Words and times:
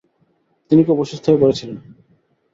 তিনি 0.71 0.81
খুব 0.83 0.97
অসুস্থ 0.99 1.25
হয়ে 1.29 1.41
পড়েছিলেন। 1.41 1.77